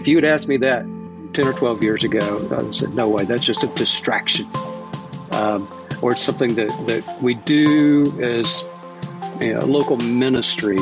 [0.00, 0.86] if you had asked me that
[1.34, 4.48] 10 or 12 years ago, I said, no way, that's just a distraction.
[5.32, 5.68] Um,
[6.00, 8.64] or it's something that, that we do as
[9.42, 10.78] you know, a local ministry.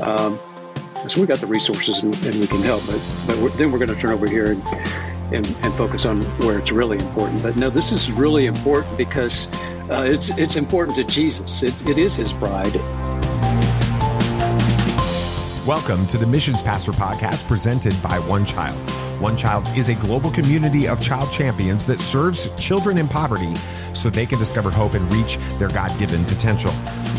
[0.00, 0.38] Um,
[1.08, 3.78] so we got the resources and, and we can help, but, but we're, then we're
[3.78, 4.62] going to turn over here and,
[5.34, 7.42] and, and, focus on where it's really important.
[7.42, 9.48] But no, this is really important because
[9.90, 11.64] uh, it's, it's important to Jesus.
[11.64, 12.76] It, it is his bride.
[15.66, 18.76] Welcome to the Missions Pastor Podcast presented by One Child.
[19.20, 23.54] One Child is a global community of child champions that serves children in poverty
[23.92, 26.72] so they can discover hope and reach their God given potential.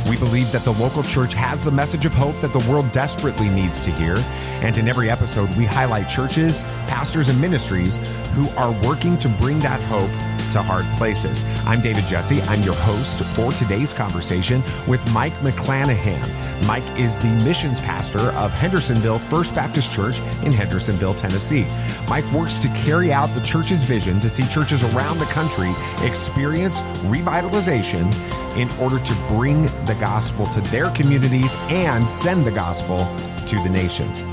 [0.09, 3.47] We believe that the local church has the message of hope that the world desperately
[3.47, 4.17] needs to hear.
[4.61, 7.95] And in every episode, we highlight churches, pastors, and ministries
[8.33, 10.11] who are working to bring that hope
[10.51, 11.43] to hard places.
[11.65, 12.41] I'm David Jesse.
[12.43, 16.23] I'm your host for today's conversation with Mike McLanahan.
[16.65, 21.65] Mike is the missions pastor of Hendersonville First Baptist Church in Hendersonville, Tennessee.
[22.07, 26.81] Mike works to carry out the church's vision to see churches around the country experience
[27.05, 28.13] revitalization
[28.57, 33.05] in order to bring the gospel to their communities and send the gospel
[33.45, 34.23] to the nations.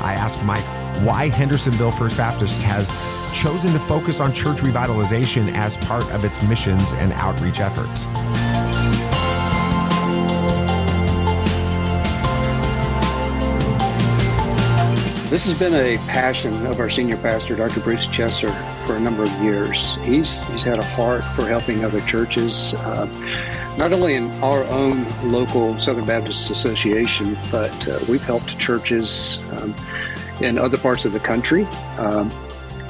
[0.00, 0.64] I asked Mike
[1.04, 2.92] why Hendersonville First Baptist has
[3.34, 8.06] chosen to focus on church revitalization as part of its missions and outreach efforts.
[15.28, 17.80] This has been a passion of our senior pastor, Dr.
[17.80, 18.54] Bruce Chesser,
[18.86, 19.96] for a number of years.
[19.96, 23.06] He's he's had a heart for helping other churches, uh,
[23.76, 29.74] not only in our own local Southern Baptist Association, but uh, we've helped churches um,
[30.40, 31.64] in other parts of the country.
[31.98, 32.30] Um,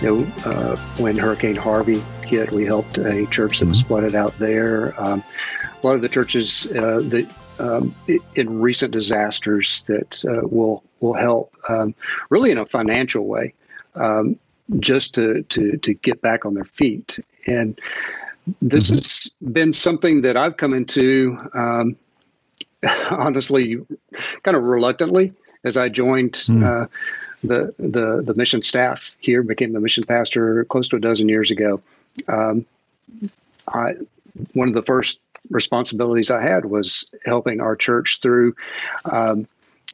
[0.01, 3.89] you know, uh, when Hurricane Harvey hit, we helped a church that was mm-hmm.
[3.89, 5.01] flooded out there.
[5.01, 5.23] Um,
[5.83, 7.95] a lot of the churches uh, that um,
[8.35, 11.95] in recent disasters that uh, will will help um,
[12.31, 13.55] really in a financial way
[13.95, 14.39] um,
[14.79, 17.81] just to, to to get back on their feet and
[18.61, 18.97] this mm-hmm.
[18.97, 21.97] has been something that I've come into um,
[23.11, 23.79] honestly
[24.43, 25.33] kind of reluctantly
[25.65, 26.89] as I joined mm.
[27.43, 31.51] The the the mission staff here became the mission pastor close to a dozen years
[31.51, 31.81] ago
[32.29, 32.65] um,
[33.69, 33.95] I
[34.55, 35.19] one of the first
[35.51, 38.55] responsibilities I had was helping our church through
[39.05, 39.47] um,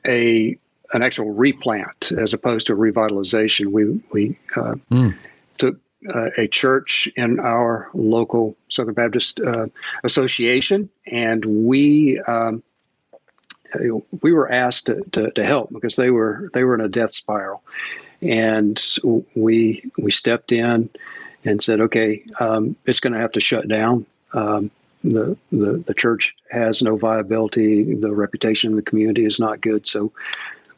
[0.07, 0.57] a
[0.93, 3.67] an actual replant as opposed to a revitalization.
[3.67, 5.15] We we uh, mm.
[5.59, 5.79] took
[6.15, 9.67] uh, a church in our local Southern Baptist uh,
[10.05, 12.21] Association, and we.
[12.21, 12.63] Um,
[14.21, 17.11] we were asked to, to, to, help because they were they were in a death
[17.11, 17.63] spiral,
[18.21, 18.83] and
[19.35, 20.91] we we stepped in
[21.45, 24.07] and said, okay, um, it's going to have to shut down.
[24.33, 24.71] Um,
[25.05, 27.95] the, the the church has no viability.
[27.95, 29.87] The reputation in the community is not good.
[29.87, 30.13] So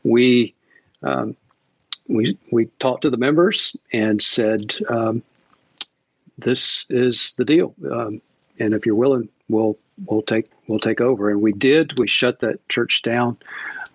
[0.02, 0.54] we
[1.02, 1.36] um,
[2.08, 5.22] we we talked to the members and said, um,
[6.38, 8.22] "This is the deal, um,
[8.58, 9.76] and if you're willing, we'll
[10.06, 11.98] we'll take we'll take over." And we did.
[11.98, 13.38] We shut that church down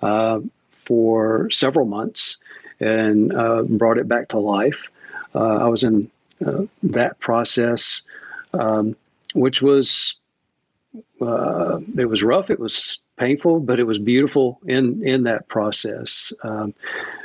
[0.01, 0.39] uh,
[0.69, 2.37] for several months
[2.79, 4.89] and uh, brought it back to life.
[5.35, 6.09] Uh, I was in
[6.45, 8.01] uh, that process.
[8.51, 8.95] Um,
[9.33, 10.15] which was
[11.21, 12.49] uh, it was rough.
[12.49, 16.33] It was painful, but it was beautiful in in that process.
[16.43, 16.73] Um,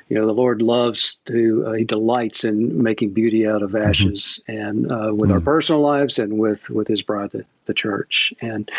[0.08, 3.88] you know, the Lord loves to uh, He delights in making beauty out of mm-hmm.
[3.88, 4.66] ashes, mm-hmm.
[4.66, 5.32] and uh, with mm-hmm.
[5.32, 8.32] our personal lives and with with His bride, the, the church.
[8.40, 8.70] And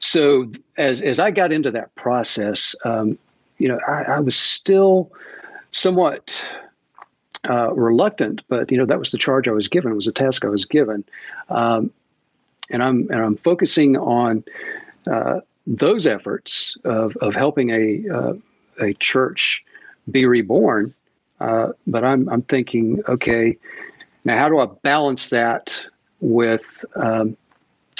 [0.00, 3.18] so, as as I got into that process, um,
[3.58, 5.10] you know, I, I was still
[5.70, 6.44] somewhat
[7.48, 9.92] uh, reluctant, but you know that was the charge I was given.
[9.92, 11.04] It was a task I was given,
[11.48, 11.90] um,
[12.70, 14.44] and I'm and I'm focusing on
[15.10, 18.32] uh, those efforts of of helping a uh,
[18.80, 19.64] a church
[20.10, 20.92] be reborn.
[21.40, 23.56] Uh, but I'm I'm thinking, okay,
[24.24, 25.86] now how do I balance that
[26.20, 27.36] with um,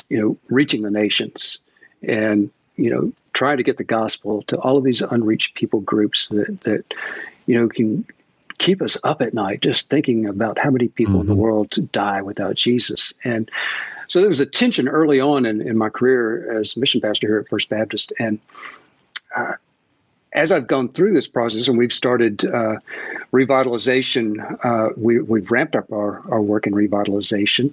[0.09, 1.59] you know reaching the nations
[2.03, 6.29] and you know trying to get the gospel to all of these unreached people groups
[6.29, 6.85] that that
[7.47, 8.05] you know can
[8.59, 11.21] keep us up at night just thinking about how many people mm-hmm.
[11.23, 11.43] in the mm-hmm.
[11.43, 13.51] world die without Jesus and
[14.09, 17.39] so there was a tension early on in, in my career as mission pastor here
[17.39, 18.13] at First Baptist.
[18.19, 18.39] And
[19.35, 19.55] uh,
[20.37, 22.77] as I've gone through this process and we've started uh,
[23.33, 27.73] revitalization, uh, we, have ramped up our, our work in revitalization.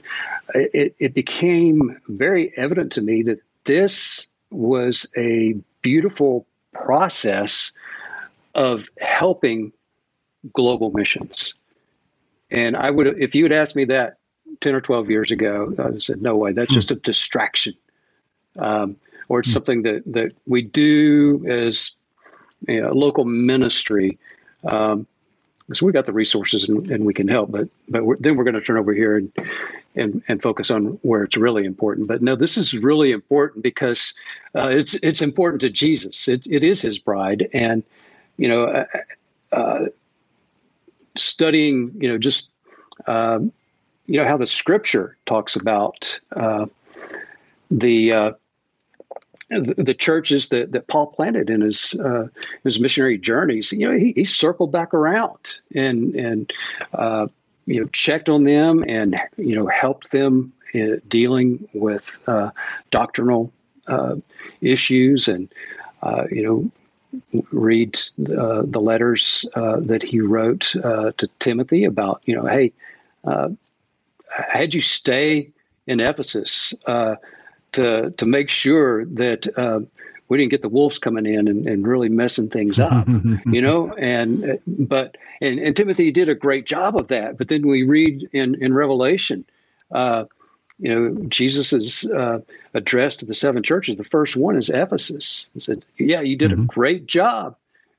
[0.56, 7.74] It, it became very evident to me that this was a beautiful process
[8.56, 9.74] of helping
[10.54, 11.54] global missions.
[12.50, 14.18] And I would, if you had asked me that
[14.62, 16.75] 10 or 12 years ago, I said, no way, that's hmm.
[16.75, 17.74] just a distraction.
[18.57, 18.95] Um,
[19.27, 19.54] or it's hmm.
[19.54, 21.92] something that, that we do as
[22.68, 24.18] you know, local ministry.
[24.65, 25.07] Um,
[25.71, 28.44] so we got the resources and, and we can help, but but we're, then we're
[28.44, 29.31] going to turn over here and,
[29.95, 32.07] and and focus on where it's really important.
[32.07, 34.13] But no, this is really important because
[34.56, 36.27] uh, it's it's important to Jesus.
[36.27, 37.83] It it is His bride, and
[38.38, 38.86] you know, uh,
[39.54, 39.86] uh,
[41.15, 42.50] studying you know just
[43.07, 43.51] um,
[44.06, 46.65] you know how the Scripture talks about uh,
[49.59, 52.27] the uh, churches that, that Paul planted in his uh,
[52.63, 56.53] his missionary journeys, you know, he, he circled back around and and
[56.94, 57.27] uh,
[57.65, 60.53] you know checked on them and you know helped them
[61.07, 62.50] dealing with uh,
[62.89, 63.51] doctrinal
[63.88, 64.15] uh,
[64.61, 65.53] issues and
[66.01, 66.71] uh, you know
[67.51, 67.95] read
[68.38, 72.73] uh, the letters that he wrote to Timothy about you know hey
[74.29, 75.50] had you stay
[75.85, 76.73] in Ephesus
[77.74, 79.81] to to make sure that uh,
[80.30, 83.08] we didn't get the wolves coming in and, and really messing things up,
[83.46, 83.94] you know.
[83.94, 87.38] And but and, and Timothy did a great job of that.
[87.38, 89.46] But then we read in in Revelation,
[89.92, 90.25] uh,
[90.80, 92.40] you know, Jesus uh,
[92.74, 93.98] address to the seven churches.
[93.98, 95.46] The first one is Ephesus.
[95.54, 96.64] He said, "Yeah, you did mm-hmm.
[96.64, 97.56] a great job."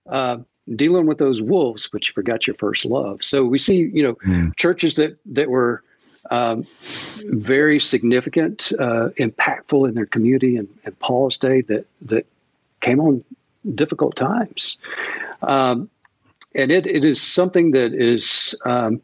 [0.06, 0.38] Uh,
[0.76, 3.22] dealing with those wolves, but you forgot your first love.
[3.22, 4.56] So we see, you know, mm.
[4.56, 5.82] churches that that were
[6.30, 6.66] um,
[7.26, 12.26] very significant, uh, impactful in their community and, and Paul's day that that
[12.80, 13.24] came on
[13.74, 14.76] difficult times.
[15.42, 15.88] Um,
[16.54, 19.00] and it, it is something that is, um,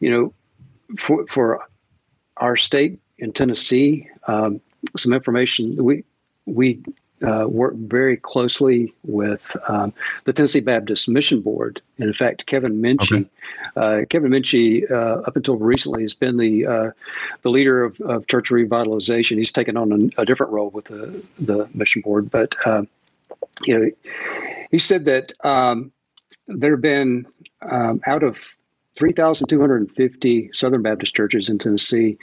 [0.00, 0.32] you know,
[0.98, 1.60] for, for
[2.38, 4.60] our state in Tennessee, um,
[4.96, 6.04] some information we
[6.46, 6.82] we
[7.24, 9.92] uh, work very closely with um,
[10.24, 11.80] the Tennessee Baptist Mission Board.
[11.98, 13.26] And in fact, Kevin Minchey,
[13.76, 14.02] okay.
[14.02, 16.90] uh, Kevin Minchey, uh, up until recently, has been the uh,
[17.42, 19.38] the leader of, of, church revitalization.
[19.38, 22.82] He's taken on a, a, different role with the the Mission Board, but uh,
[23.62, 23.90] you know,
[24.70, 25.92] he said that um,
[26.48, 27.26] there have been
[27.62, 28.38] um, out of
[28.96, 32.16] 3,250 Southern Baptist churches in Tennessee,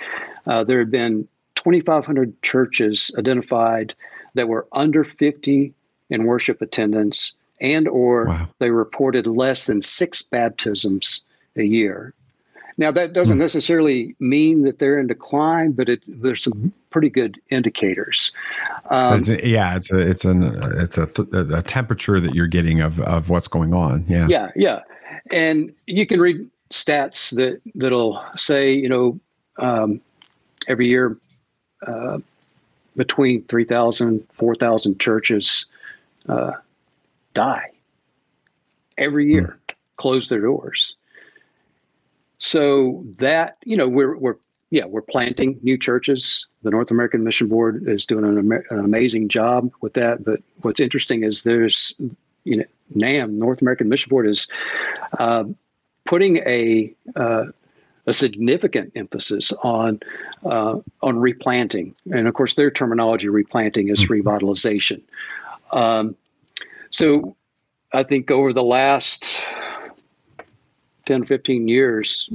[0.45, 3.93] uh, there have been 2,500 churches identified
[4.33, 5.73] that were under 50
[6.09, 8.49] in worship attendance and or wow.
[8.59, 11.21] they reported less than six baptisms
[11.55, 12.13] a year.
[12.77, 13.41] Now that doesn't hmm.
[13.41, 18.31] necessarily mean that they're in decline, but it, there's some pretty good indicators.
[18.89, 21.07] Um, it's a, yeah, it's a it's an it's a,
[21.53, 24.05] a temperature that you're getting of of what's going on.
[24.07, 24.79] Yeah, yeah, yeah,
[25.31, 29.19] and you can read stats that that'll say you know
[29.57, 30.01] um,
[30.67, 31.17] every year
[31.85, 32.19] uh,
[32.95, 35.65] between 3,000, 4,000 churches
[36.27, 36.51] uh,
[37.33, 37.67] die
[38.97, 39.73] every year, mm.
[39.97, 40.95] close their doors.
[42.37, 44.35] So that, you know, we're, we're,
[44.71, 46.45] yeah, we're planting new churches.
[46.63, 50.23] The North American Mission Board is doing an, an amazing job with that.
[50.23, 51.93] But what's interesting is there's,
[52.43, 52.65] you know,
[52.95, 54.47] NAM, North American Mission Board, is
[55.19, 55.43] uh,
[56.05, 57.45] putting a uh,
[58.07, 59.99] a significant emphasis on
[60.45, 64.27] uh, on replanting, and of course, their terminology replanting is mm-hmm.
[64.27, 65.01] revitalization.
[65.71, 66.15] Um,
[66.89, 67.35] so,
[67.93, 69.43] I think over the last
[71.05, 72.29] 10, 15 years,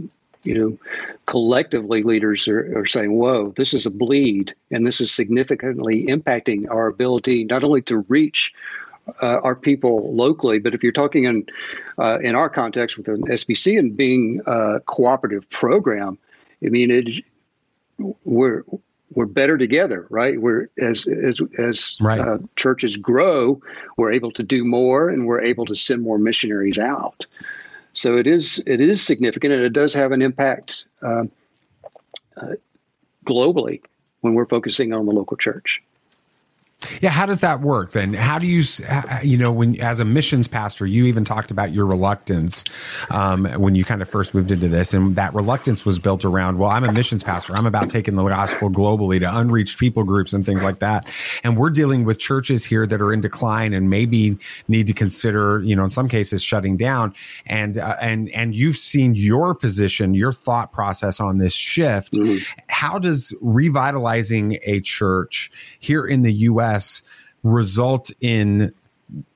[0.45, 0.79] you know,
[1.27, 6.71] collectively leaders are, are saying, whoa, this is a bleed, and this is significantly impacting
[6.71, 8.55] our ability not only to reach
[9.23, 10.59] uh, our people locally.
[10.59, 11.47] But if you're talking in
[11.99, 16.19] uh, in our context with an SBC and being a cooperative program,
[16.65, 17.25] I mean, it,
[18.25, 18.65] we're
[19.15, 20.41] we're better together, right?
[20.41, 22.21] We're as as as right.
[22.21, 23.61] uh, churches grow,
[23.97, 27.27] we're able to do more, and we're able to send more missionaries out.
[27.93, 31.25] So it is it is significant, and it does have an impact uh,
[32.37, 32.55] uh,
[33.25, 33.81] globally
[34.21, 35.83] when we're focusing on the local church.
[37.01, 38.13] Yeah, how does that work then?
[38.13, 38.63] How do you,
[39.23, 42.65] you know, when as a missions pastor, you even talked about your reluctance
[43.11, 46.59] um, when you kind of first moved into this, and that reluctance was built around,
[46.59, 47.55] well, I'm a missions pastor.
[47.57, 51.11] I'm about taking the gospel globally to unreached people groups and things like that,
[51.43, 54.37] and we're dealing with churches here that are in decline and maybe
[54.69, 57.15] need to consider, you know, in some cases shutting down.
[57.47, 62.13] And uh, and and you've seen your position, your thought process on this shift.
[62.13, 62.61] Mm-hmm.
[62.69, 66.66] How does revitalizing a church here in the U.S
[67.43, 68.73] result in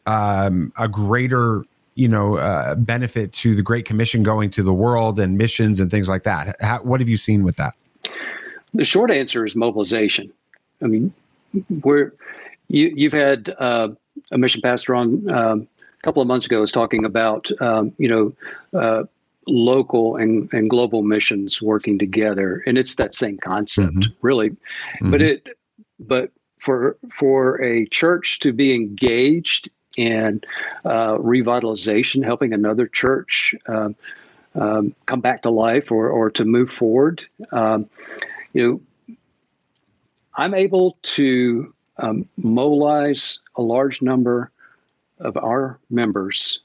[0.07, 5.19] um, a greater you know uh, benefit to the Great Commission going to the world
[5.19, 6.57] and missions and things like that.
[6.61, 7.75] How, what have you seen with that?
[8.75, 10.33] The short answer is mobilization.
[10.83, 11.13] I mean,
[11.83, 12.13] we're
[12.69, 13.89] you, you've had uh,
[14.31, 15.69] a mission pastor on um,
[15.99, 18.33] a couple of months ago was talking about um, you know
[18.79, 19.05] uh,
[19.47, 24.11] local and, and global missions working together, and it's that same concept, mm-hmm.
[24.23, 24.51] really.
[24.51, 25.11] Mm-hmm.
[25.11, 25.47] But it
[25.99, 26.31] but
[26.61, 30.41] for for a church to be engaged in
[30.85, 33.97] uh, revitalization, helping another church um,
[34.55, 37.25] um, come back to life or, or to move forward.
[37.53, 37.89] Um,
[38.53, 39.17] you know,
[40.37, 44.51] I'm able to um, mobilize a large number
[45.19, 46.61] of our members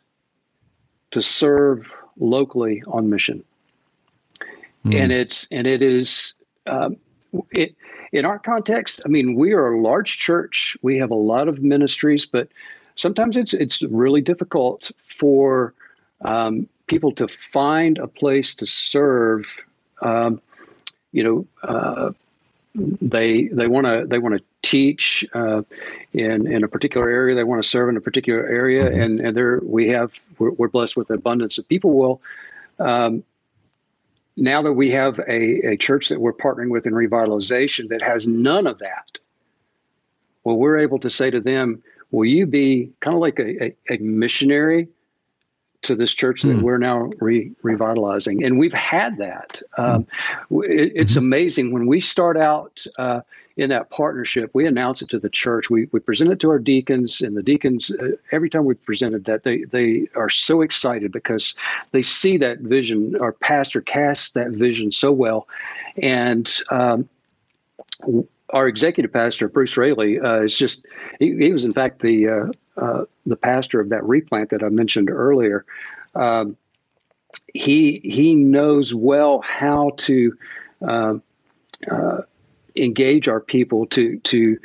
[1.12, 3.44] to serve locally on mission.
[4.86, 4.96] Mm.
[4.96, 6.34] And it's and it is
[6.68, 6.98] um,
[7.52, 7.76] it
[8.16, 9.02] in our context.
[9.06, 10.78] I mean, we are a large church.
[10.82, 12.48] We have a lot of ministries, but
[12.96, 15.74] sometimes it's it's really difficult for
[16.22, 19.46] um, people to find a place to serve.
[20.02, 20.42] Um,
[21.12, 22.12] you know, uh,
[22.74, 25.64] they they want to they want to teach uh,
[26.14, 27.36] in in a particular area.
[27.36, 29.02] They want to serve in a particular area, mm-hmm.
[29.02, 31.92] and and there we have we're, we're, blessed with an abundance of people.
[31.92, 32.22] Well,
[32.80, 33.24] um,
[34.38, 38.28] now that we have a, a church that we're partnering with in revitalization that has
[38.28, 39.20] none of that,
[40.44, 43.76] well, we're able to say to them, "Will you be kind of like a, a,
[43.90, 44.88] a missionary
[45.86, 46.62] to this church that mm.
[46.62, 48.44] we're now re- revitalizing.
[48.44, 49.62] And we've had that.
[49.78, 50.06] Um,
[50.52, 51.20] it, it's mm-hmm.
[51.20, 53.22] amazing when we start out uh,
[53.58, 55.70] in that partnership, we announce it to the church.
[55.70, 59.26] We, we present it to our deacons, and the deacons, uh, every time we presented
[59.26, 61.56] that, they, they are so excited because
[61.92, 63.16] they see that vision.
[63.22, 65.48] Our pastor casts that vision so well.
[66.02, 67.08] And um,
[68.50, 70.86] our executive pastor, Bruce Raley, uh, is just,
[71.20, 72.46] he, he, was in fact the, uh,
[72.78, 75.66] uh, the pastor of that replant that I mentioned earlier.
[76.14, 76.56] Um,
[77.54, 80.38] he, he knows well how to
[80.88, 81.16] uh,
[82.76, 84.58] engage our people to, to,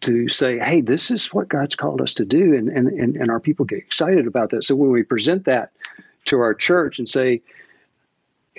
[0.00, 2.54] to say, hey, this is what God's called us to do.
[2.54, 4.64] And, and, and, and our people get excited about that.
[4.64, 5.72] So when we present that
[6.26, 7.42] to our church and say,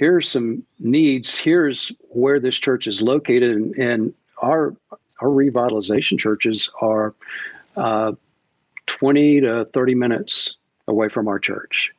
[0.01, 1.37] here's some needs.
[1.37, 4.75] Here's where this church is located, and, and our
[5.21, 7.13] our revitalization churches are
[7.77, 8.13] uh,
[8.87, 10.55] 20 to 30 minutes
[10.87, 11.93] away from our church,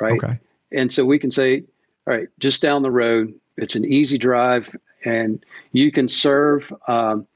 [0.00, 0.22] right?
[0.22, 0.38] Okay.
[0.70, 1.64] And so we can say,
[2.06, 7.26] all right, just down the road, it's an easy drive, and you can serve, um,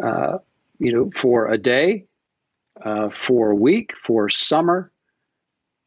[0.00, 0.38] uh,
[0.78, 2.04] you know, for a day,
[2.84, 4.92] uh, for a week, for summer,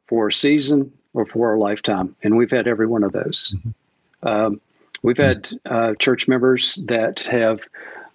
[0.08, 2.16] for a season, or for a lifetime.
[2.24, 3.54] And we've had every one of those.
[3.56, 4.28] Mm-hmm.
[4.28, 4.62] Um,
[5.04, 7.68] we've had uh, church members that have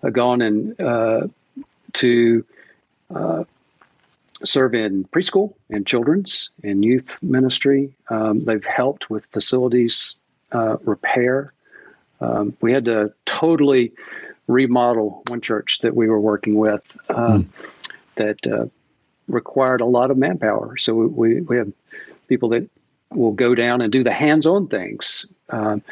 [0.03, 1.29] uh, gone and uh,
[1.95, 2.45] to
[3.15, 3.45] uh,
[4.45, 7.93] serve in preschool and children's and youth ministry.
[8.09, 10.17] Um, they've helped with facilities
[10.53, 11.53] uh, repair.
[12.21, 13.93] Um, we had to totally
[14.49, 17.47] remodel one church that we were working with mm.
[18.17, 18.67] that uh,
[19.29, 20.77] required a lot of manpower.
[20.77, 21.73] So we, we have
[22.29, 22.69] people that
[23.17, 25.83] will go down and do the hands-on things, um,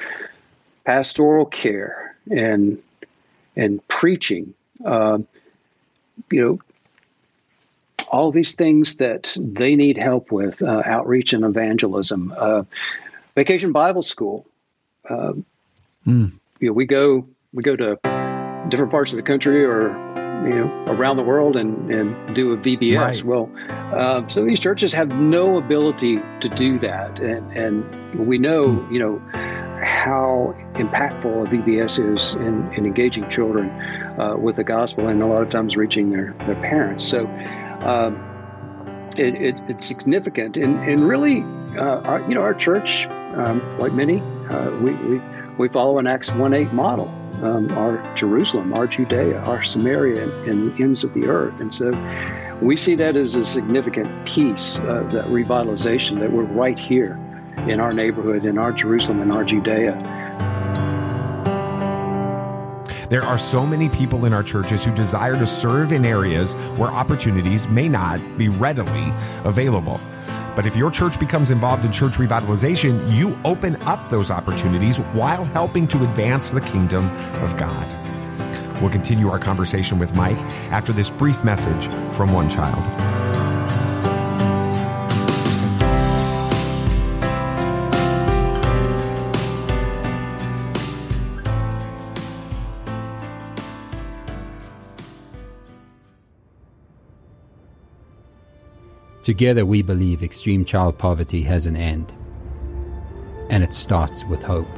[0.84, 2.82] pastoral care and
[3.56, 4.54] and preaching.
[4.84, 5.26] Um,
[6.30, 6.60] you know,
[8.08, 12.64] all these things that they need help with, uh, outreach and evangelism, uh,
[13.34, 14.46] vacation Bible school.
[15.08, 16.32] Mm.
[16.60, 17.98] You know, we go we go to
[18.68, 19.90] different parts of the country or
[20.47, 22.99] you know around the world and and do a VBS.
[22.99, 23.25] Right.
[23.25, 28.73] Well, uh, so these churches have no ability to do that, and and we know
[28.73, 28.92] hmm.
[28.92, 29.23] you know
[29.82, 33.70] how impactful a VBS is in, in engaging children
[34.20, 37.06] uh, with the gospel, and a lot of times reaching their their parents.
[37.06, 37.26] So.
[37.80, 38.26] Um,
[39.16, 41.42] it, it, it's significant, and and really,
[41.76, 45.20] uh, our, you know, our church, um, like many, uh, we, we
[45.61, 47.09] we follow an Acts one eight model
[47.43, 51.61] um, our Jerusalem, our Judea, our Samaria, and, the ends of the earth.
[51.61, 51.90] And so
[52.61, 57.19] we see that as a significant piece of that revitalization that we're right here
[57.69, 59.93] in our neighborhood, in our Jerusalem, in our Judea.
[63.11, 66.90] There are so many people in our churches who desire to serve in areas where
[66.90, 69.12] opportunities may not be readily
[69.45, 70.00] available.
[70.61, 75.47] But if your church becomes involved in church revitalization, you open up those opportunities while
[75.47, 77.09] helping to advance the kingdom
[77.43, 77.88] of God.
[78.83, 80.38] We'll continue our conversation with Mike
[80.71, 83.10] after this brief message from One Child.
[99.22, 102.14] Together, we believe extreme child poverty has an end,
[103.50, 104.68] and it starts with hope.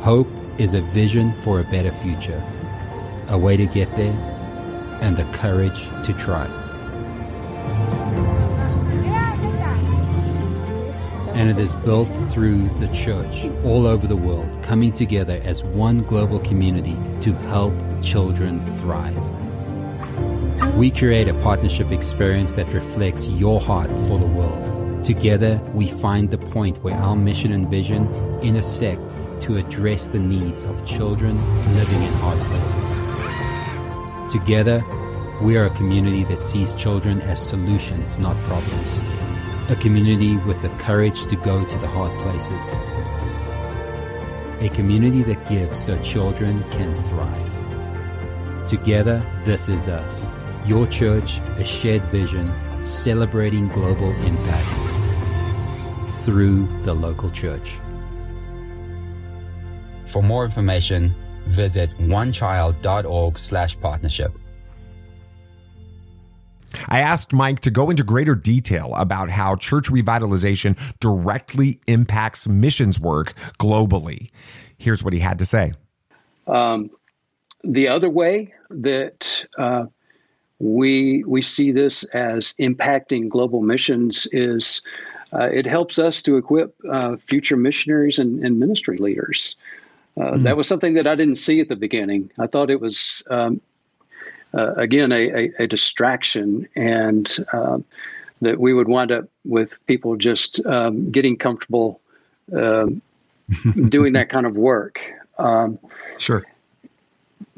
[0.00, 0.28] Hope
[0.58, 2.42] is a vision for a better future,
[3.28, 4.12] a way to get there,
[5.00, 6.46] and the courage to try.
[11.32, 16.02] And it is built through the church all over the world, coming together as one
[16.02, 19.47] global community to help children thrive.
[20.74, 25.04] We create a partnership experience that reflects your heart for the world.
[25.04, 28.08] Together, we find the point where our mission and vision
[28.42, 31.36] intersect to address the needs of children
[31.76, 32.98] living in hard places.
[34.32, 34.84] Together,
[35.42, 39.00] we are a community that sees children as solutions, not problems.
[39.70, 42.72] A community with the courage to go to the hard places.
[44.60, 48.66] A community that gives so children can thrive.
[48.66, 50.26] Together, this is us.
[50.68, 52.52] Your church, a shared vision,
[52.84, 54.68] celebrating global impact
[56.26, 57.78] through the local church.
[60.04, 61.14] For more information,
[61.46, 64.32] visit onechild.org slash partnership.
[66.86, 73.00] I asked Mike to go into greater detail about how church revitalization directly impacts missions
[73.00, 74.28] work globally.
[74.76, 75.72] Here's what he had to say.
[76.46, 76.90] Um,
[77.64, 79.86] the other way that uh,
[80.60, 84.80] we we see this as impacting global missions is
[85.32, 89.56] uh, it helps us to equip uh, future missionaries and, and ministry leaders.
[90.16, 90.42] Mm.
[90.42, 92.30] That was something that I didn't see at the beginning.
[92.38, 93.60] I thought it was um,
[94.54, 97.78] uh, again a, a, a, distraction and uh,
[98.40, 102.00] that we would wind up with people just um, getting comfortable
[102.56, 103.02] um,
[103.88, 105.00] doing that kind of work.
[105.38, 105.78] Um,
[106.18, 106.44] sure.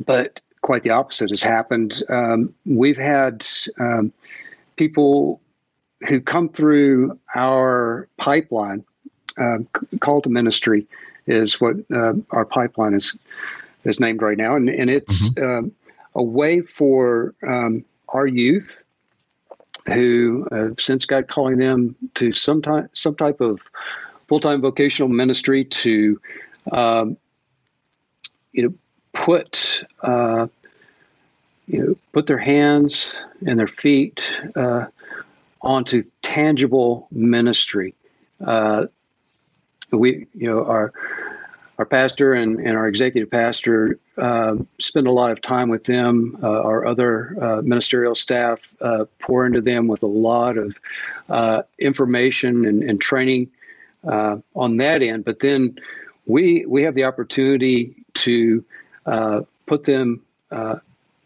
[0.04, 2.02] But quite the opposite has happened.
[2.09, 3.47] Um, we've had
[3.79, 4.12] um,
[4.76, 5.40] people
[6.07, 8.85] who come through our pipeline,
[9.38, 9.59] uh,
[10.00, 10.87] call to ministry
[11.26, 13.17] is what uh, our pipeline is
[13.85, 15.59] is named right now, and and it's mm-hmm.
[15.59, 15.73] Um,
[16.14, 18.85] a way for um, our youth
[19.87, 23.61] who have since God calling them to some type, some type of
[24.29, 26.21] full time vocational ministry to,
[26.73, 27.17] um,
[28.52, 28.75] you know,
[29.12, 30.47] put uh,
[31.71, 33.15] you know put their hands
[33.47, 34.87] and their feet uh,
[35.63, 37.95] onto tangible ministry.
[38.45, 38.87] Uh,
[39.93, 40.93] we you know our
[41.78, 46.37] our pastor and, and our executive pastor uh, spend a lot of time with them.
[46.43, 50.78] Uh, our other uh, ministerial staff uh, pour into them with a lot of
[51.30, 53.50] uh, information and, and training
[54.06, 55.25] uh, on that end.
[55.25, 55.78] But then
[56.26, 58.65] we we have the opportunity to
[59.67, 60.21] put them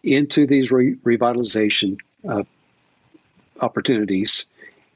[0.04, 1.98] into these re- revitalization
[3.60, 4.46] opportunities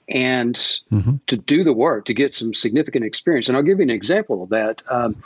[0.08, 0.54] and
[0.90, 1.16] mm-hmm.
[1.26, 3.48] to do the work to get some significant experience.
[3.48, 4.82] And I'll give you an example of that.
[4.88, 5.22] Um,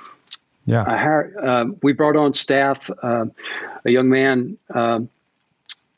[0.65, 3.33] yeah, hired, um, we brought on staff um,
[3.85, 5.09] a young man um,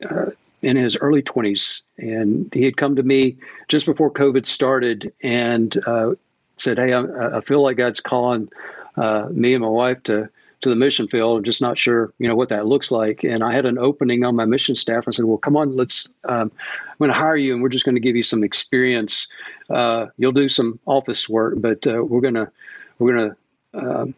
[0.08, 0.30] uh,
[0.62, 3.36] in his early 20s, and he had come to me
[3.68, 6.14] just before COVID started and uh,
[6.56, 8.48] said, "Hey, I, I, feel like God's calling
[8.96, 12.26] uh, me and my wife to." To the mission field, I'm just not sure, you
[12.26, 13.22] know, what that looks like.
[13.22, 15.06] And I had an opening on my mission staff.
[15.06, 16.08] I said, "Well, come on, let's.
[16.24, 16.50] Um,
[16.88, 19.28] I'm going to hire you, and we're just going to give you some experience.
[19.68, 22.50] Uh, you'll do some office work, but uh, we're going to
[22.98, 23.36] we're going to
[23.74, 24.14] um,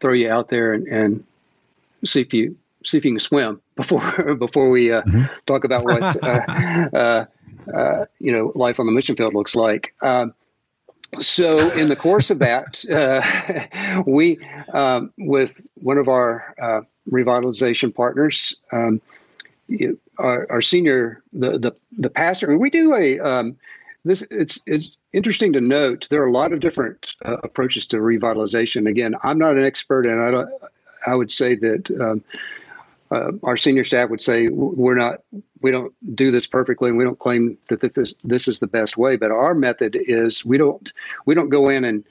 [0.00, 1.24] throw you out there and, and
[2.04, 5.24] see if you see if you can swim before before we uh, mm-hmm.
[5.46, 7.26] talk about what uh, uh,
[7.74, 9.94] uh, you know life on the mission field looks like.
[10.02, 10.34] Um,
[11.18, 14.38] so in the course of that, uh, we
[14.72, 18.54] um, with one of our uh, revitalization partners.
[18.72, 19.00] Um,
[20.18, 23.56] our, our, senior, the, the the pastor, and we do a um,
[24.04, 27.98] this it's it's interesting to note there are a lot of different uh, approaches to
[27.98, 28.88] revitalization.
[28.88, 30.50] Again, I'm not an expert, and I don't.
[31.06, 32.24] I would say that um,
[33.10, 35.22] uh, our senior staff would say we're not
[35.62, 38.96] we don't do this perfectly, and we don't claim that this this is the best
[38.96, 39.16] way.
[39.16, 40.92] But our method is we don't
[41.26, 42.04] we don't go in and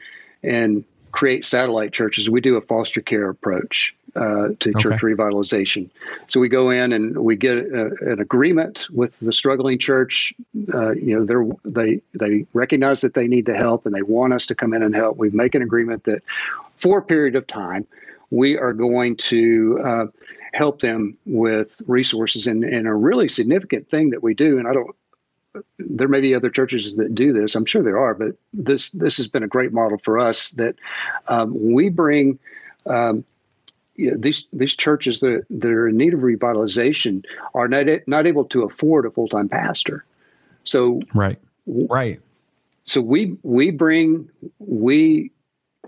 [0.43, 2.29] and create satellite churches.
[2.29, 4.79] We do a foster care approach uh, to okay.
[4.79, 5.89] church revitalization.
[6.27, 10.33] So we go in and we get a, an agreement with the struggling church.
[10.73, 14.45] Uh, you know, they they recognize that they need the help and they want us
[14.47, 15.17] to come in and help.
[15.17, 16.23] We make an agreement that
[16.75, 17.85] for a period of time,
[18.31, 20.05] we are going to uh,
[20.53, 22.47] help them with resources.
[22.47, 24.95] And, and a really significant thing that we do, and I don't
[25.79, 27.55] there may be other churches that do this.
[27.55, 30.75] I'm sure there are, but this this has been a great model for us that
[31.27, 32.37] um, we bring
[32.85, 33.23] um,
[33.95, 38.27] you know, these these churches that, that are in need of revitalization are not not
[38.27, 40.05] able to afford a full time pastor.
[40.63, 42.19] So right, right.
[42.83, 45.31] So we we bring we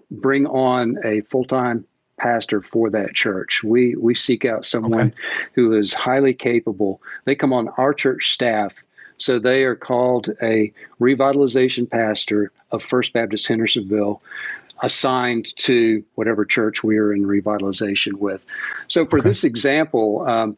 [0.09, 1.85] bring on a full time
[2.21, 3.63] pastor for that church.
[3.63, 5.15] We we seek out someone okay.
[5.53, 7.01] who is highly capable.
[7.25, 8.83] They come on our church staff.
[9.17, 14.21] So they are called a revitalization pastor of First Baptist Hendersonville
[14.81, 18.43] assigned to whatever church we are in revitalization with.
[18.87, 19.29] So for okay.
[19.29, 20.57] this example, um,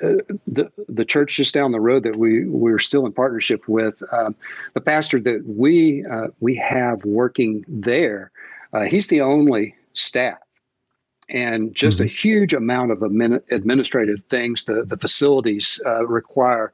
[0.00, 4.34] the the church just down the road that we we're still in partnership with, um,
[4.74, 8.30] the pastor that we uh, we have working there,
[8.72, 10.38] uh, he's the only staff,
[11.32, 12.04] and just mm-hmm.
[12.04, 16.72] a huge amount of admin, administrative things the the facilities uh, require,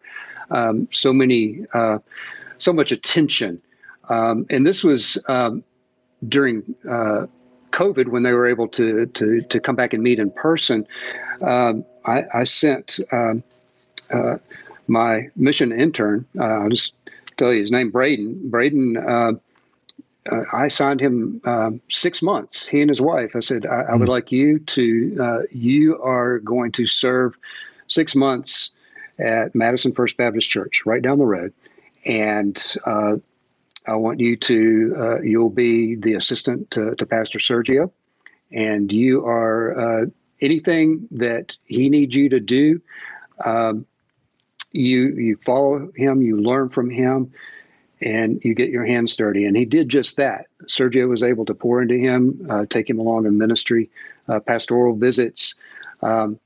[0.51, 1.99] um, so many uh,
[2.59, 3.63] so much attention,
[4.09, 5.65] um, and this was um,
[6.29, 6.63] during.
[6.89, 7.27] Uh,
[7.71, 10.87] COVID, when they were able to to to come back and meet in person,
[11.43, 13.43] um, I, I, sent um,
[14.11, 14.39] uh,
[14.89, 16.25] my mission intern.
[16.41, 16.95] Uh, I'll just
[17.37, 18.49] tell you his name, Braden.
[18.49, 18.97] Braden.
[20.31, 22.67] Uh, I signed him um, six months.
[22.67, 23.35] He and his wife.
[23.35, 24.13] I said, I, I would hmm.
[24.13, 25.17] like you to.
[25.21, 27.37] Uh, you are going to serve
[27.87, 28.71] six months
[29.19, 31.53] at Madison First Baptist Church, right down the road,
[32.05, 33.17] and uh,
[33.87, 37.91] I want you to, uh, you'll be the assistant to, to Pastor Sergio,
[38.53, 40.07] and you are uh,
[40.41, 42.81] anything that he needs you to do.
[43.45, 43.87] Um,
[44.73, 47.33] you you follow him, you learn from him,
[48.01, 49.45] and you get your hands dirty.
[49.45, 50.47] And he did just that.
[50.65, 53.91] Sergio was able to pour into him, uh, take him along in ministry,
[54.29, 55.55] uh, pastoral visits,
[56.03, 56.39] um,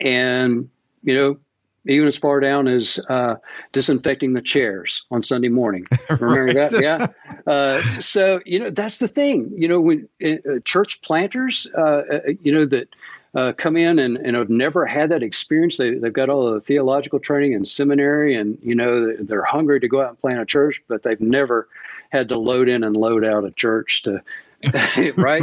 [0.00, 0.68] and
[1.02, 1.38] you know
[1.86, 3.36] even as far down as uh,
[3.72, 5.84] disinfecting the chairs on Sunday morning.
[6.10, 6.70] Remember right.
[6.70, 6.72] that?
[6.82, 7.06] Yeah.
[7.46, 9.52] Uh, so you know that's the thing.
[9.56, 12.88] You know when uh, church planters, uh, uh, you know that.
[13.34, 15.78] Uh, come in and, and have never had that experience.
[15.78, 19.88] They, they've got all the theological training and seminary, and you know they're hungry to
[19.88, 21.66] go out and plant a church, but they've never
[22.10, 24.22] had to load in and load out a church to,
[25.16, 25.42] right?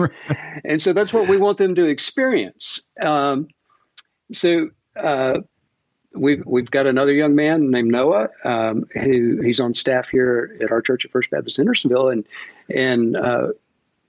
[0.64, 2.84] And so that's what we want them to experience.
[3.02, 3.48] Um,
[4.32, 5.40] so uh,
[6.14, 10.72] we've we've got another young man named Noah um, who he's on staff here at
[10.72, 12.26] our church at First Baptist Hendersonville, and
[12.74, 13.48] and uh,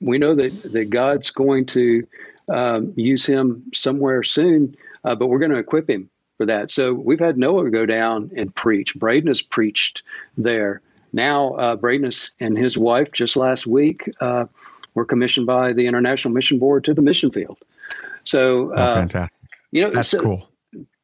[0.00, 2.06] we know that that God's going to
[2.50, 6.70] um, use him somewhere soon, uh, but we're going to equip him for that.
[6.70, 8.94] So we've had Noah go down and preach.
[8.94, 10.02] Braden has preached
[10.36, 10.80] there.
[11.12, 12.10] Now uh, Braden
[12.40, 14.46] and his wife just last week uh,
[14.94, 17.58] were commissioned by the International Mission Board to the mission field.
[18.24, 19.40] So oh, uh, fantastic!
[19.72, 20.50] You know that's so, cool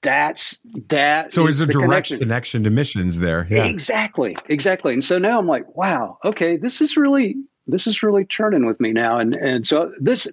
[0.06, 1.32] that's that.
[1.32, 2.18] So is a direct connection.
[2.20, 2.62] connection.
[2.64, 3.46] to missions there.
[3.50, 3.64] Yeah.
[3.64, 4.36] Exactly.
[4.48, 4.92] Exactly.
[4.92, 8.78] And so now I'm like, wow, okay, this is really this is really churning with
[8.80, 9.18] me now.
[9.18, 10.30] And and so this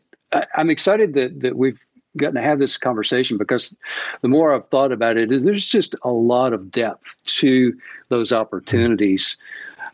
[0.56, 1.84] I'm excited that that we've
[2.18, 3.76] gotten to have this conversation because
[4.22, 7.78] the more I've thought about it, there's just a lot of depth to
[8.10, 9.36] those opportunities.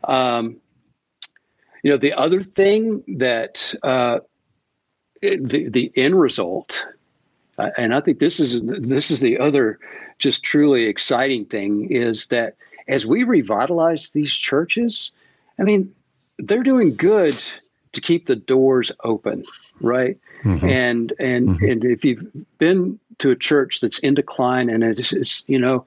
[0.04, 0.58] Um,
[1.84, 4.20] you know, the other thing that uh,
[5.22, 6.86] the the end result
[7.60, 9.80] uh, and I think this is this is the other
[10.18, 12.56] just truly exciting thing is that
[12.88, 15.12] as we revitalize these churches,
[15.60, 15.94] I mean,
[16.40, 17.36] they're doing good
[17.92, 19.44] to keep the doors open,
[19.82, 20.18] right?
[20.44, 20.68] Mm-hmm.
[20.68, 21.66] And and mm-hmm.
[21.66, 22.26] and if you've
[22.58, 25.86] been to a church that's in decline and it's, it's you know,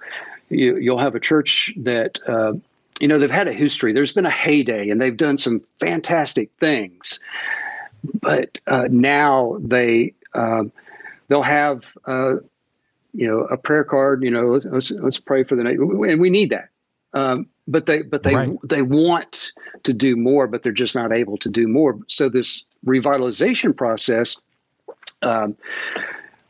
[0.51, 2.19] you, you'll have a church that.
[2.27, 2.55] Uh,
[3.01, 6.53] you know they've had a history there's been a heyday and they've done some fantastic
[6.61, 7.19] things
[8.21, 10.73] but uh, now they um,
[11.29, 12.35] they'll have uh,
[13.13, 14.23] you know a prayer card.
[14.23, 16.69] You know, let's let's, let's pray for the night, and we need that.
[17.15, 18.57] Um, but they but they right.
[18.65, 19.53] they want
[19.85, 21.99] to do more, but they're just not able to do more.
[22.09, 24.37] So this revitalization process.
[25.23, 25.57] Um,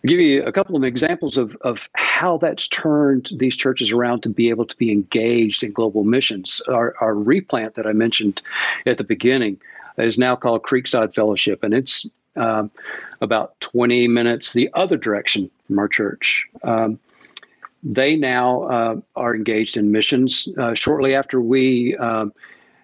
[0.04, 4.28] give you a couple of examples of, of how that's turned these churches around to
[4.28, 6.60] be able to be engaged in global missions.
[6.68, 8.42] Our, our replant that I mentioned
[8.86, 9.60] at the beginning
[9.98, 12.70] is now called Creekside Fellowship, and it's um,
[13.20, 16.46] about 20 minutes the other direction from our church.
[16.62, 16.98] Um,
[17.82, 20.48] they now uh, are engaged in missions.
[20.56, 22.32] Uh, shortly after we um,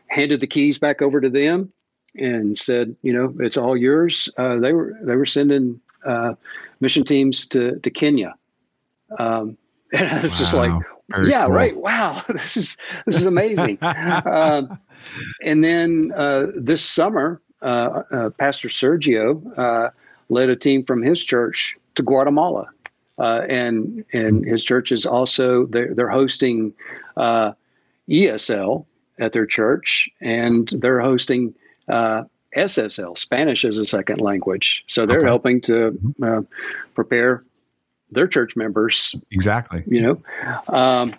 [0.09, 1.73] handed the keys back over to them
[2.19, 4.29] and said, you know, it's all yours.
[4.37, 6.35] Uh, they were they were sending uh,
[6.81, 8.35] mission teams to to Kenya,
[9.19, 9.57] um,
[9.93, 10.39] and I was wow.
[10.39, 11.55] just like, Very yeah, cool.
[11.55, 11.77] right.
[11.77, 12.77] Wow, this is
[13.07, 13.79] this is amazing.
[14.27, 14.79] Um,
[15.45, 19.91] and then uh, this summer, uh, uh, Pastor Sergio uh,
[20.29, 22.69] led a team from his church to Guatemala,
[23.19, 26.75] and and his church is also they're, they're hosting
[27.17, 28.85] ESL
[29.19, 31.55] at their church, and they're hosting
[31.89, 34.85] SSL, Spanish as a second language.
[34.87, 35.27] So they're okay.
[35.27, 36.43] helping to uh,
[36.95, 37.45] prepare
[38.11, 39.15] their church members.
[39.31, 39.85] Exactly.
[39.87, 40.23] You know,
[40.69, 41.13] um,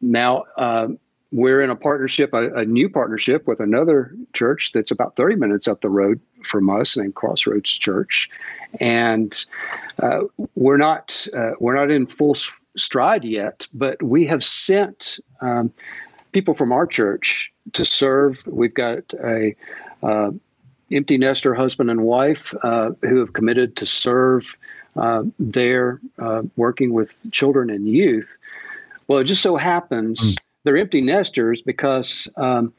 [0.00, 0.88] now uh,
[1.32, 5.68] we're in a partnership, a, a, new partnership with another church that's about 30 minutes
[5.68, 8.28] up the road from us, named Crossroads Church,
[8.80, 9.44] and
[10.02, 10.20] uh,
[10.54, 12.36] we're not uh, we're not in full
[12.76, 15.72] stride yet, but we have sent um,
[16.36, 18.46] people from our church to serve.
[18.46, 19.56] We've got a
[20.02, 20.32] uh,
[20.92, 24.54] empty nester husband and wife uh, who have committed to serve
[24.96, 28.36] uh, there uh, working with children and youth.
[29.08, 30.38] Well, it just so happens mm.
[30.64, 32.70] they're empty nesters because um,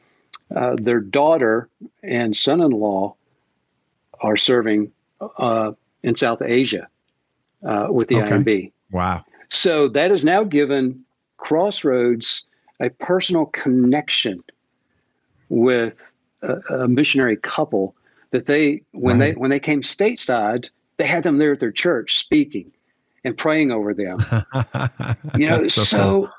[0.54, 1.68] uh, their daughter
[2.04, 3.16] and son in law
[4.20, 4.92] are serving
[5.38, 5.72] uh,
[6.04, 6.86] in South Asia
[7.64, 8.36] uh, with the okay.
[8.36, 8.72] IMB.
[8.92, 9.24] Wow.
[9.48, 11.04] So that has now given
[11.38, 12.44] Crossroads
[12.80, 14.42] a personal connection
[15.48, 16.12] with
[16.42, 17.94] a, a missionary couple
[18.30, 19.34] that they when right.
[19.34, 22.70] they when they came stateside they had them there at their church speaking
[23.24, 24.18] and praying over them
[25.38, 26.30] you know so, so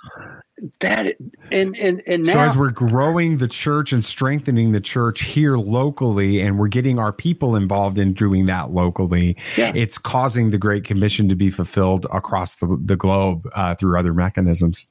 [0.79, 1.15] that
[1.51, 5.57] and and and now, so as we're growing the church and strengthening the church here
[5.57, 9.71] locally and we're getting our people involved in doing that locally yeah.
[9.75, 14.13] it's causing the great commission to be fulfilled across the, the globe uh, through other
[14.13, 14.87] mechanisms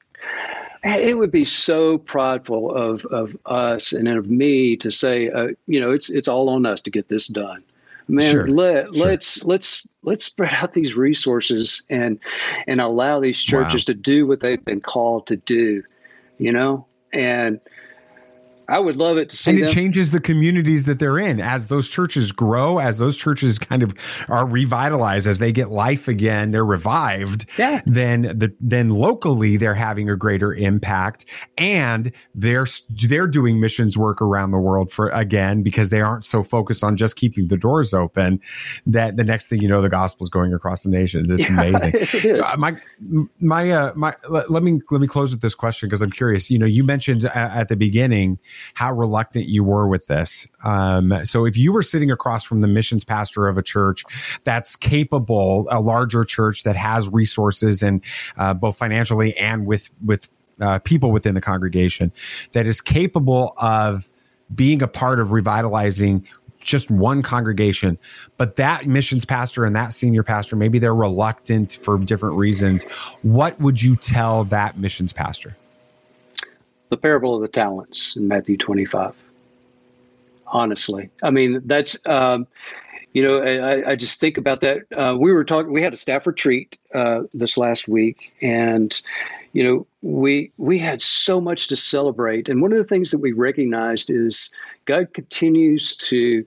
[0.83, 5.79] it would be so prideful of of us and of me to say, uh, you
[5.79, 7.63] know, it's it's all on us to get this done.
[8.07, 9.05] Man, sure, let sure.
[9.05, 12.19] let's let's let's spread out these resources and
[12.67, 13.87] and allow these churches wow.
[13.87, 15.83] to do what they've been called to do.
[16.37, 17.59] You know, and
[18.69, 19.51] I would love it to see.
[19.51, 19.71] And it them.
[19.71, 23.93] changes the communities that they're in as those churches grow, as those churches kind of
[24.29, 27.45] are revitalized, as they get life again, they're revived.
[27.57, 27.81] Yeah.
[27.85, 31.25] Then the then locally they're having a greater impact,
[31.57, 32.67] and they're
[33.07, 36.95] they're doing missions work around the world for again because they aren't so focused on
[36.95, 38.39] just keeping the doors open.
[38.85, 41.31] That the next thing you know, the gospel's going across the nations.
[41.31, 41.91] It's yeah, amazing.
[41.93, 42.79] It uh, my
[43.39, 46.51] my uh, my let, let me let me close with this question because I'm curious.
[46.51, 48.37] You know, you mentioned at the beginning
[48.73, 50.47] how reluctant you were with this.
[50.63, 54.03] Um, so if you were sitting across from the missions pastor of a church
[54.43, 58.03] that's capable, a larger church that has resources and
[58.37, 60.27] uh, both financially and with with
[60.61, 62.11] uh, people within the congregation
[62.51, 64.09] that is capable of
[64.53, 66.25] being a part of revitalizing
[66.59, 67.97] just one congregation,
[68.37, 72.83] but that missions pastor and that senior pastor, maybe they're reluctant for different reasons.
[73.21, 75.55] What would you tell that missions pastor?
[76.89, 79.15] The parable of the talents in Matthew 25.
[80.47, 82.47] Honestly, I mean, that's, um,
[83.13, 84.79] you know, I, I, just think about that.
[84.95, 88.99] Uh, we were talking, we had a staff retreat uh, this last week, and,
[89.53, 92.49] you know, we we had so much to celebrate.
[92.49, 94.49] And one of the things that we recognized is
[94.85, 96.45] God continues to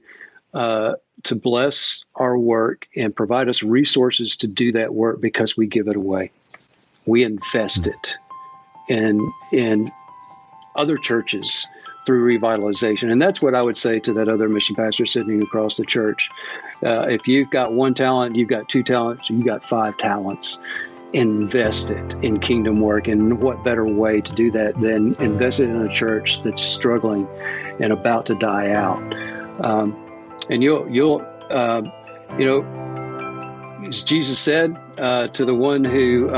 [0.55, 5.67] uh, to bless our work and provide us resources to do that work because we
[5.67, 6.31] give it away.
[7.07, 8.17] We invest it
[8.89, 9.91] in in
[10.77, 11.67] other churches
[12.05, 13.13] through revitalization.
[13.13, 16.29] And that's what I would say to that other mission pastor sitting across the church.
[16.85, 20.59] Uh, if you've got one talent, you've got two talents, you've got five talents.
[21.13, 23.07] Invest it in kingdom work.
[23.07, 27.29] And what better way to do that than invest it in a church that's struggling
[27.81, 29.03] and about to die out?
[29.65, 29.95] Um,
[30.49, 31.83] and you'll, you'll, uh,
[32.39, 36.31] you know, as Jesus said uh, to the one who,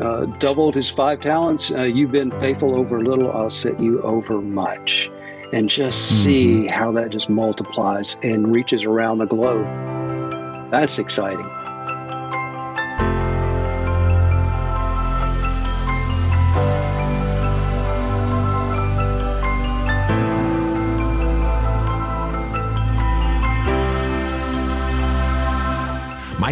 [0.00, 1.70] uh, doubled his five talents.
[1.70, 5.10] Uh, you've been faithful over little, I'll set you over much.
[5.52, 6.24] And just mm-hmm.
[6.24, 9.66] see how that just multiplies and reaches around the globe.
[10.70, 11.46] That's exciting.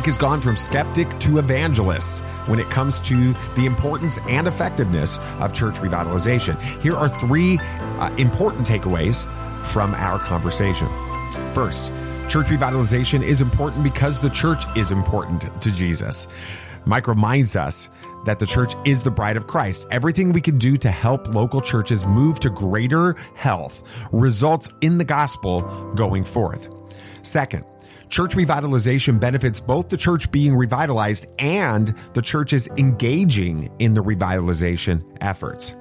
[0.00, 5.18] Mike has gone from skeptic to evangelist when it comes to the importance and effectiveness
[5.40, 6.58] of church revitalization.
[6.80, 9.26] Here are three uh, important takeaways
[9.62, 10.88] from our conversation.
[11.52, 11.88] First,
[12.30, 16.28] church revitalization is important because the church is important to Jesus.
[16.86, 17.90] Mike reminds us
[18.24, 19.86] that the church is the bride of Christ.
[19.90, 25.04] Everything we can do to help local churches move to greater health results in the
[25.04, 25.60] gospel
[25.94, 26.70] going forth.
[27.22, 27.66] Second,
[28.10, 35.04] Church revitalization benefits both the church being revitalized and the churches engaging in the revitalization
[35.20, 35.76] efforts.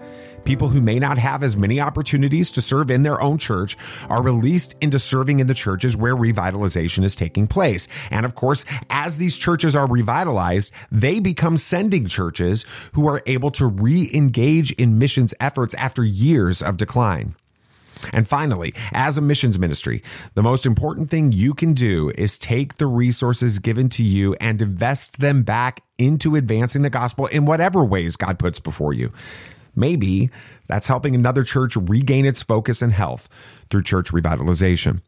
[0.46, 3.78] People who may not have as many opportunities to serve in their own church
[4.10, 7.88] are released into serving in the churches where revitalization is taking place.
[8.12, 12.64] And of course, as these churches are revitalized, they become sending churches
[12.94, 17.36] who are able to re-engage in missions efforts after years of decline.
[18.14, 20.02] And finally, as a missions ministry,
[20.34, 24.62] the most important thing you can do is take the resources given to you and
[24.62, 29.10] invest them back into advancing the gospel in whatever ways God puts before you.
[29.76, 30.30] Maybe
[30.68, 33.30] that's helping another church regain its focus and health
[33.70, 35.02] through church revitalization.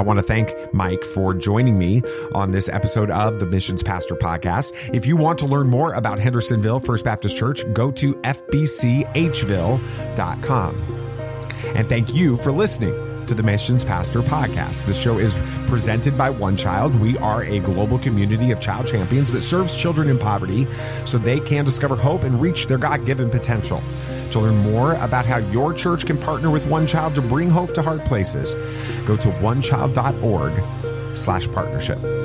[0.00, 2.00] I want to thank Mike for joining me
[2.34, 4.72] on this episode of the Missions Pastor Podcast.
[4.94, 9.14] If you want to learn more about Hendersonville First Baptist Church, go to fbchville.com.
[11.74, 14.86] And thank you for listening to the Missions Pastor Podcast.
[14.86, 15.36] The show is
[15.66, 16.98] presented by One Child.
[16.98, 20.66] We are a global community of child champions that serves children in poverty
[21.04, 23.82] so they can discover hope and reach their God given potential.
[24.30, 27.82] To learn more about how your church can partner with OneChild to bring hope to
[27.82, 28.54] hard places,
[29.04, 32.19] go to onechild.org slash partnership.